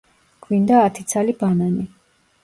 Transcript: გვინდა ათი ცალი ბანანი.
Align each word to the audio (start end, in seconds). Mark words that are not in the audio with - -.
გვინდა 0.45 0.79
ათი 0.85 1.05
ცალი 1.11 1.35
ბანანი. 1.43 1.85